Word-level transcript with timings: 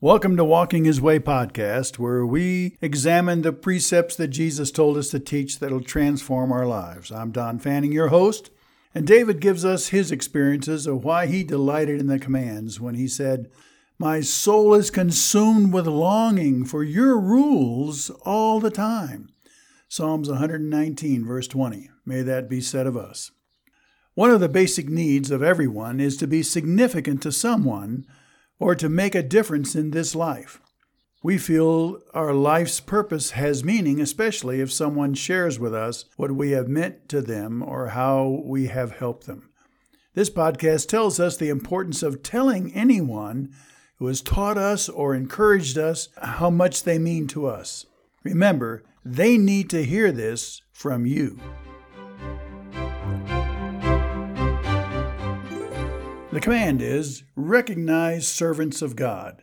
Welcome 0.00 0.36
to 0.36 0.44
Walking 0.44 0.84
His 0.84 1.00
Way 1.00 1.18
podcast, 1.18 1.98
where 1.98 2.24
we 2.24 2.76
examine 2.80 3.42
the 3.42 3.52
precepts 3.52 4.14
that 4.14 4.28
Jesus 4.28 4.70
told 4.70 4.96
us 4.96 5.10
to 5.10 5.18
teach 5.18 5.58
that'll 5.58 5.80
transform 5.80 6.52
our 6.52 6.66
lives. 6.66 7.10
I'm 7.10 7.32
Don 7.32 7.58
Fanning, 7.58 7.90
your 7.90 8.06
host, 8.06 8.50
and 8.94 9.04
David 9.04 9.40
gives 9.40 9.64
us 9.64 9.88
his 9.88 10.12
experiences 10.12 10.86
of 10.86 11.02
why 11.02 11.26
he 11.26 11.42
delighted 11.42 11.98
in 11.98 12.06
the 12.06 12.20
commands 12.20 12.80
when 12.80 12.94
he 12.94 13.08
said, 13.08 13.50
My 13.98 14.20
soul 14.20 14.72
is 14.74 14.92
consumed 14.92 15.72
with 15.72 15.88
longing 15.88 16.64
for 16.64 16.84
your 16.84 17.18
rules 17.18 18.08
all 18.24 18.60
the 18.60 18.70
time. 18.70 19.30
Psalms 19.88 20.28
119, 20.28 21.24
verse 21.26 21.48
20. 21.48 21.90
May 22.06 22.22
that 22.22 22.48
be 22.48 22.60
said 22.60 22.86
of 22.86 22.96
us. 22.96 23.32
One 24.14 24.30
of 24.30 24.38
the 24.38 24.48
basic 24.48 24.88
needs 24.88 25.32
of 25.32 25.42
everyone 25.42 25.98
is 25.98 26.16
to 26.18 26.28
be 26.28 26.44
significant 26.44 27.20
to 27.22 27.32
someone 27.32 28.06
or 28.58 28.74
to 28.74 28.88
make 28.88 29.14
a 29.14 29.22
difference 29.22 29.74
in 29.74 29.90
this 29.90 30.14
life. 30.14 30.60
We 31.22 31.36
feel 31.36 32.00
our 32.14 32.32
life's 32.32 32.78
purpose 32.78 33.32
has 33.32 33.64
meaning, 33.64 34.00
especially 34.00 34.60
if 34.60 34.72
someone 34.72 35.14
shares 35.14 35.58
with 35.58 35.74
us 35.74 36.04
what 36.16 36.32
we 36.32 36.52
have 36.52 36.68
meant 36.68 37.08
to 37.08 37.20
them 37.20 37.62
or 37.62 37.88
how 37.88 38.42
we 38.44 38.68
have 38.68 38.92
helped 38.92 39.26
them. 39.26 39.50
This 40.14 40.30
podcast 40.30 40.88
tells 40.88 41.18
us 41.18 41.36
the 41.36 41.48
importance 41.48 42.02
of 42.02 42.22
telling 42.22 42.72
anyone 42.72 43.52
who 43.98 44.06
has 44.06 44.22
taught 44.22 44.56
us 44.56 44.88
or 44.88 45.14
encouraged 45.14 45.76
us 45.76 46.08
how 46.22 46.50
much 46.50 46.84
they 46.84 46.98
mean 46.98 47.26
to 47.28 47.46
us. 47.46 47.84
Remember, 48.22 48.84
they 49.04 49.36
need 49.38 49.70
to 49.70 49.84
hear 49.84 50.12
this 50.12 50.62
from 50.72 51.04
you. 51.04 51.38
The 56.38 56.44
command 56.44 56.80
is 56.80 57.24
recognize 57.34 58.28
servants 58.28 58.80
of 58.80 58.94
God. 58.94 59.42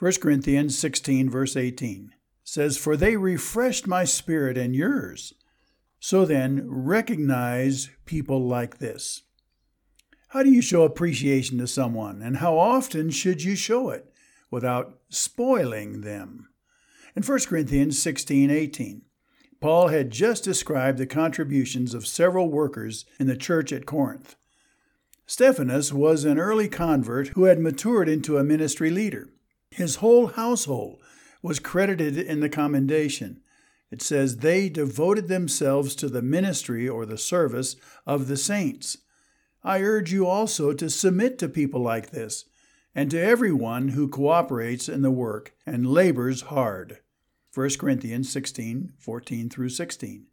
1 0.00 0.14
Corinthians 0.20 0.76
16, 0.76 1.30
verse 1.30 1.56
18 1.56 2.14
says, 2.42 2.76
For 2.76 2.96
they 2.96 3.16
refreshed 3.16 3.86
my 3.86 4.02
spirit 4.02 4.58
and 4.58 4.74
yours. 4.74 5.34
So 6.00 6.24
then, 6.24 6.68
recognize 6.68 7.90
people 8.06 8.44
like 8.44 8.78
this. 8.78 9.22
How 10.30 10.42
do 10.42 10.50
you 10.50 10.60
show 10.60 10.82
appreciation 10.82 11.58
to 11.58 11.68
someone, 11.68 12.20
and 12.20 12.38
how 12.38 12.58
often 12.58 13.10
should 13.10 13.44
you 13.44 13.54
show 13.54 13.90
it 13.90 14.12
without 14.50 14.98
spoiling 15.10 16.00
them? 16.00 16.48
In 17.14 17.22
1 17.22 17.38
Corinthians 17.46 18.02
16, 18.02 18.50
18, 18.50 19.02
Paul 19.60 19.88
had 19.88 20.10
just 20.10 20.42
described 20.42 20.98
the 20.98 21.06
contributions 21.06 21.94
of 21.94 22.04
several 22.04 22.50
workers 22.50 23.04
in 23.20 23.28
the 23.28 23.36
church 23.36 23.72
at 23.72 23.86
Corinth. 23.86 24.34
Stephanas 25.26 25.92
was 25.92 26.24
an 26.24 26.38
early 26.38 26.68
convert 26.68 27.28
who 27.28 27.44
had 27.44 27.60
matured 27.60 28.08
into 28.08 28.38
a 28.38 28.44
ministry 28.44 28.90
leader. 28.90 29.28
His 29.70 29.96
whole 29.96 30.28
household 30.28 31.00
was 31.42 31.58
credited 31.58 32.18
in 32.18 32.40
the 32.40 32.48
commendation. 32.48 33.40
It 33.90 34.02
says, 34.02 34.38
They 34.38 34.68
devoted 34.68 35.28
themselves 35.28 35.94
to 35.96 36.08
the 36.08 36.22
ministry 36.22 36.88
or 36.88 37.04
the 37.04 37.18
service 37.18 37.76
of 38.06 38.26
the 38.26 38.36
saints. 38.36 38.98
I 39.64 39.80
urge 39.82 40.12
you 40.12 40.26
also 40.26 40.72
to 40.72 40.90
submit 40.90 41.38
to 41.38 41.48
people 41.48 41.80
like 41.80 42.10
this, 42.10 42.46
and 42.94 43.10
to 43.10 43.20
everyone 43.20 43.88
who 43.88 44.08
cooperates 44.08 44.88
in 44.88 45.02
the 45.02 45.10
work 45.10 45.54
and 45.64 45.86
labors 45.86 46.42
hard. 46.42 46.98
1 47.54 47.70
Corinthians 47.78 48.30
16 48.30 48.94
14 48.98 49.50
through 49.50 49.68
16. 49.68 50.26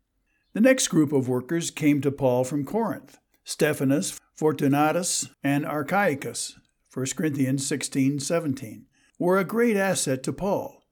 The 0.53 0.61
next 0.61 0.87
group 0.87 1.11
of 1.11 1.29
workers 1.29 1.69
came 1.69 2.01
to 2.01 2.11
Paul 2.11 2.43
from 2.43 2.65
Corinth. 2.65 3.19
Stephanas, 3.49 4.19
Fortunatus, 4.35 5.27
and 5.43 5.65
Achaicus, 5.65 6.53
1 6.93 7.05
Corinthians 7.15 7.65
16 7.65 8.19
17, 8.19 8.85
were 9.17 9.39
a 9.39 9.43
great 9.43 9.75
asset 9.75 10.21
to 10.21 10.31
Paul. 10.31 10.83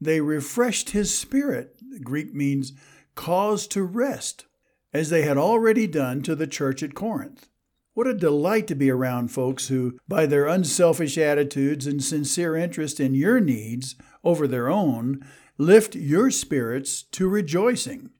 They 0.00 0.20
refreshed 0.20 0.90
his 0.90 1.16
spirit, 1.16 1.76
Greek 2.02 2.34
means 2.34 2.72
cause 3.14 3.68
to 3.68 3.84
rest, 3.84 4.46
as 4.92 5.10
they 5.10 5.22
had 5.22 5.38
already 5.38 5.86
done 5.86 6.20
to 6.22 6.34
the 6.34 6.48
church 6.48 6.82
at 6.82 6.96
Corinth. 6.96 7.46
What 7.94 8.08
a 8.08 8.14
delight 8.14 8.66
to 8.66 8.74
be 8.74 8.90
around 8.90 9.28
folks 9.28 9.68
who, 9.68 9.96
by 10.08 10.26
their 10.26 10.48
unselfish 10.48 11.16
attitudes 11.16 11.86
and 11.86 12.02
sincere 12.02 12.56
interest 12.56 12.98
in 12.98 13.14
your 13.14 13.38
needs 13.38 13.94
over 14.24 14.48
their 14.48 14.68
own, 14.68 15.24
lift 15.58 15.94
your 15.94 16.32
spirits 16.32 17.04
to 17.12 17.28
rejoicing. 17.28 18.10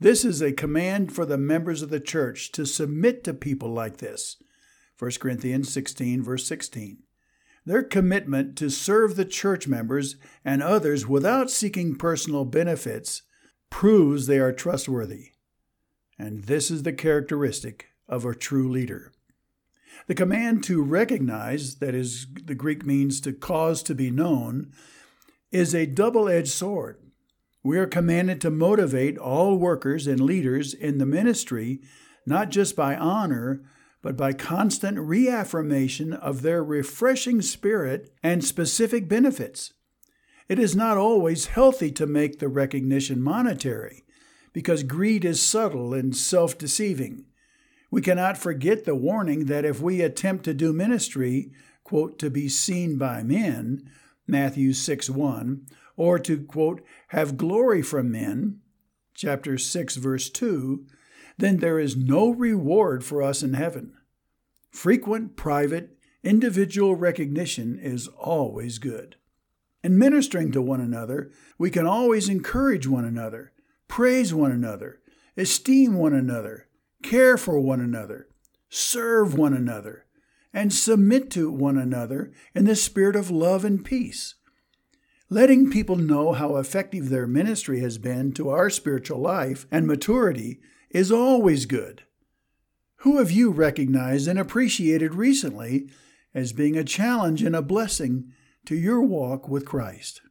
This 0.00 0.24
is 0.24 0.42
a 0.42 0.52
command 0.52 1.14
for 1.14 1.24
the 1.24 1.38
members 1.38 1.80
of 1.80 1.90
the 1.90 2.00
church 2.00 2.50
to 2.52 2.66
submit 2.66 3.22
to 3.24 3.34
people 3.34 3.72
like 3.72 3.98
this. 3.98 4.36
1 4.98 5.12
Corinthians 5.20 5.72
16, 5.72 6.22
verse 6.22 6.46
16. 6.46 6.98
Their 7.66 7.82
commitment 7.82 8.56
to 8.58 8.70
serve 8.70 9.16
the 9.16 9.24
church 9.24 9.66
members 9.66 10.16
and 10.44 10.62
others 10.62 11.06
without 11.06 11.50
seeking 11.50 11.96
personal 11.96 12.44
benefits 12.44 13.22
proves 13.70 14.26
they 14.26 14.38
are 14.38 14.52
trustworthy. 14.52 15.30
And 16.18 16.44
this 16.44 16.70
is 16.70 16.82
the 16.82 16.92
characteristic 16.92 17.86
of 18.08 18.24
a 18.24 18.34
true 18.34 18.68
leader. 18.68 19.12
The 20.06 20.14
command 20.14 20.64
to 20.64 20.82
recognize, 20.82 21.76
that 21.76 21.94
is, 21.94 22.26
the 22.44 22.54
Greek 22.54 22.84
means 22.84 23.20
to 23.22 23.32
cause 23.32 23.82
to 23.84 23.94
be 23.94 24.10
known, 24.10 24.72
is 25.50 25.74
a 25.74 25.86
double 25.86 26.28
edged 26.28 26.50
sword. 26.50 26.98
We 27.64 27.78
are 27.78 27.86
commanded 27.86 28.42
to 28.42 28.50
motivate 28.50 29.16
all 29.16 29.56
workers 29.56 30.06
and 30.06 30.20
leaders 30.20 30.74
in 30.74 30.98
the 30.98 31.06
ministry, 31.06 31.80
not 32.26 32.50
just 32.50 32.76
by 32.76 32.94
honor, 32.94 33.62
but 34.02 34.18
by 34.18 34.34
constant 34.34 34.98
reaffirmation 34.98 36.12
of 36.12 36.42
their 36.42 36.62
refreshing 36.62 37.40
spirit 37.40 38.12
and 38.22 38.44
specific 38.44 39.08
benefits. 39.08 39.72
It 40.46 40.58
is 40.58 40.76
not 40.76 40.98
always 40.98 41.46
healthy 41.46 41.90
to 41.92 42.06
make 42.06 42.38
the 42.38 42.48
recognition 42.48 43.22
monetary, 43.22 44.04
because 44.52 44.82
greed 44.82 45.24
is 45.24 45.40
subtle 45.40 45.94
and 45.94 46.14
self 46.14 46.58
deceiving. 46.58 47.24
We 47.90 48.02
cannot 48.02 48.36
forget 48.36 48.84
the 48.84 48.94
warning 48.94 49.46
that 49.46 49.64
if 49.64 49.80
we 49.80 50.02
attempt 50.02 50.44
to 50.44 50.52
do 50.52 50.74
ministry, 50.74 51.50
quote, 51.82 52.18
to 52.18 52.28
be 52.28 52.50
seen 52.50 52.98
by 52.98 53.22
men, 53.22 53.88
Matthew 54.26 54.74
6 54.74 55.08
1, 55.08 55.66
or 55.96 56.18
to, 56.18 56.42
quote, 56.44 56.82
have 57.08 57.36
glory 57.36 57.82
from 57.82 58.10
men, 58.10 58.60
chapter 59.14 59.56
6, 59.58 59.96
verse 59.96 60.28
2, 60.30 60.86
then 61.38 61.58
there 61.58 61.78
is 61.78 61.96
no 61.96 62.30
reward 62.30 63.04
for 63.04 63.22
us 63.22 63.42
in 63.42 63.54
heaven. 63.54 63.94
Frequent, 64.70 65.36
private, 65.36 65.96
individual 66.22 66.96
recognition 66.96 67.78
is 67.80 68.08
always 68.08 68.78
good. 68.78 69.16
In 69.82 69.98
ministering 69.98 70.50
to 70.52 70.62
one 70.62 70.80
another, 70.80 71.30
we 71.58 71.70
can 71.70 71.86
always 71.86 72.28
encourage 72.28 72.86
one 72.86 73.04
another, 73.04 73.52
praise 73.86 74.32
one 74.32 74.50
another, 74.50 75.00
esteem 75.36 75.94
one 75.94 76.14
another, 76.14 76.68
care 77.02 77.36
for 77.36 77.60
one 77.60 77.80
another, 77.80 78.28
serve 78.70 79.34
one 79.34 79.52
another, 79.52 80.06
and 80.52 80.72
submit 80.72 81.30
to 81.32 81.50
one 81.50 81.76
another 81.76 82.32
in 82.54 82.64
the 82.64 82.76
spirit 82.76 83.16
of 83.16 83.30
love 83.30 83.64
and 83.64 83.84
peace. 83.84 84.36
Letting 85.34 85.68
people 85.68 85.96
know 85.96 86.32
how 86.32 86.58
effective 86.58 87.08
their 87.08 87.26
ministry 87.26 87.80
has 87.80 87.98
been 87.98 88.30
to 88.34 88.50
our 88.50 88.70
spiritual 88.70 89.18
life 89.18 89.66
and 89.68 89.84
maturity 89.84 90.60
is 90.90 91.10
always 91.10 91.66
good. 91.66 92.04
Who 92.98 93.18
have 93.18 93.32
you 93.32 93.50
recognized 93.50 94.28
and 94.28 94.38
appreciated 94.38 95.16
recently 95.16 95.90
as 96.32 96.52
being 96.52 96.76
a 96.76 96.84
challenge 96.84 97.42
and 97.42 97.56
a 97.56 97.62
blessing 97.62 98.32
to 98.66 98.76
your 98.76 99.02
walk 99.02 99.48
with 99.48 99.66
Christ? 99.66 100.22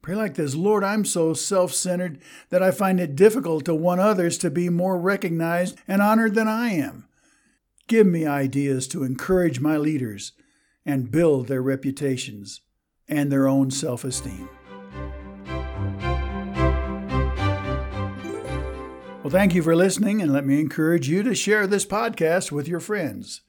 Pray 0.00 0.14
like 0.14 0.36
this 0.36 0.54
Lord, 0.54 0.82
I'm 0.82 1.04
so 1.04 1.34
self 1.34 1.74
centered 1.74 2.18
that 2.48 2.62
I 2.62 2.70
find 2.70 2.98
it 3.00 3.14
difficult 3.14 3.66
to 3.66 3.74
want 3.74 4.00
others 4.00 4.38
to 4.38 4.48
be 4.48 4.70
more 4.70 4.98
recognized 4.98 5.76
and 5.86 6.00
honored 6.00 6.34
than 6.34 6.48
I 6.48 6.70
am. 6.70 7.06
Give 7.88 8.06
me 8.06 8.24
ideas 8.24 8.88
to 8.88 9.04
encourage 9.04 9.60
my 9.60 9.76
leaders 9.76 10.32
and 10.86 11.10
build 11.10 11.48
their 11.48 11.60
reputations 11.60 12.62
and 13.08 13.32
their 13.32 13.48
own 13.48 13.70
self 13.70 14.04
esteem. 14.04 14.48
Well, 19.22 19.30
thank 19.30 19.54
you 19.54 19.62
for 19.62 19.76
listening, 19.76 20.22
and 20.22 20.32
let 20.32 20.46
me 20.46 20.58
encourage 20.60 21.08
you 21.08 21.22
to 21.22 21.34
share 21.34 21.66
this 21.66 21.84
podcast 21.84 22.50
with 22.50 22.66
your 22.66 22.80
friends. 22.80 23.42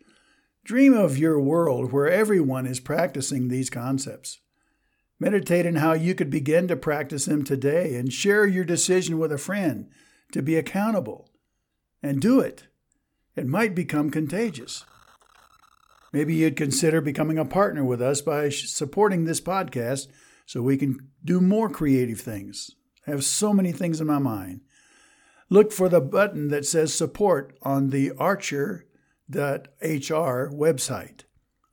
Dream 0.66 0.94
of 0.94 1.18
your 1.18 1.40
world 1.40 1.92
where 1.92 2.10
everyone 2.10 2.66
is 2.66 2.80
practicing 2.80 3.48
these 3.48 3.70
concepts. 3.70 4.40
Meditate 5.20 5.66
on 5.66 5.76
how 5.76 5.94
you 5.94 6.16
could 6.16 6.30
begin 6.30 6.68
to 6.68 6.76
practice 6.76 7.26
them 7.26 7.44
today 7.44 7.96
and 7.96 8.12
share 8.12 8.46
your 8.46 8.64
decision 8.64 9.18
with 9.18 9.32
a 9.32 9.38
friend 9.38 9.90
to 10.32 10.42
be 10.42 10.56
accountable. 10.56 11.30
And 12.02 12.22
do 12.22 12.40
it. 12.40 12.68
It 13.36 13.46
might 13.46 13.76
become 13.76 14.10
contagious. 14.10 14.86
Maybe 16.12 16.36
you'd 16.36 16.56
consider 16.56 17.02
becoming 17.02 17.38
a 17.38 17.46
partner 17.46 17.84
with 17.84 18.02
us 18.02 18.22
by 18.22 18.50
supporting 18.50 19.26
this 19.26 19.42
podcast 19.42 20.08
so 20.46 20.62
we 20.62 20.78
can 20.78 21.10
do 21.24 21.40
more 21.40 21.70
creative 21.70 22.20
things. 22.20 22.72
I 23.06 23.12
have 23.12 23.24
so 23.24 23.54
many 23.54 23.72
things 23.72 24.02
in 24.02 24.08
my 24.08 24.20
mind. 24.20 24.62
Look 25.50 25.72
for 25.72 25.90
the 25.90 26.02
button 26.02 26.50
that 26.50 26.66
says 26.66 26.94
support 26.94 27.58
on 27.62 27.90
the 27.90 28.12
archer.hr 28.18 28.84
website 29.32 31.22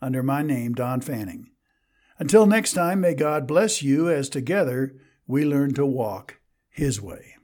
under 0.00 0.22
my 0.22 0.42
name, 0.42 0.74
Don 0.74 1.00
Fanning. 1.00 1.50
Until 2.18 2.46
next 2.46 2.72
time, 2.72 3.00
may 3.00 3.14
God 3.14 3.46
bless 3.46 3.82
you 3.82 4.08
as 4.08 4.28
together 4.28 4.94
we 5.26 5.44
learn 5.44 5.74
to 5.74 5.84
walk 5.84 6.38
His 6.68 7.00
way. 7.00 7.35